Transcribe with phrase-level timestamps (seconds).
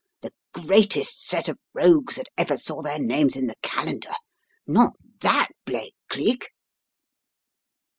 [0.21, 4.13] The greatest set of rogues that ever saw their names in the calendar.
[4.65, 6.49] Not that Blake, Cleek?